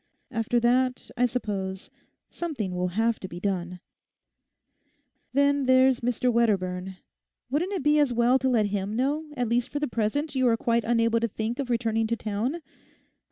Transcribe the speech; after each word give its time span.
After 0.31 0.59
that, 0.59 1.11
I 1.15 1.27
suppose, 1.27 1.91
something 2.31 2.73
will 2.73 2.87
have 2.97 3.19
to 3.19 3.27
be 3.27 3.39
done. 3.39 3.81
Then 5.31 5.67
there's 5.67 5.99
Mr 5.99 6.33
Wedderburn; 6.33 6.97
wouldn't 7.51 7.73
it 7.73 7.83
be 7.83 7.99
as 7.99 8.11
well 8.11 8.39
to 8.39 8.49
let 8.49 8.65
him 8.65 8.95
know 8.95 9.27
that 9.29 9.37
at 9.41 9.47
least 9.49 9.69
for 9.69 9.77
the 9.79 9.87
present 9.87 10.33
you 10.33 10.47
are 10.47 10.57
quite 10.57 10.83
unable 10.85 11.19
to 11.19 11.27
think 11.27 11.59
of 11.59 11.69
returning 11.69 12.07
to 12.07 12.15
town? 12.15 12.63